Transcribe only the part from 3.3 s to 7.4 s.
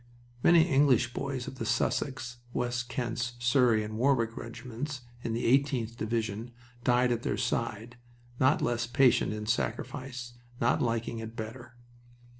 Surrey, and Warwick regiments, in the 18th Division, died at their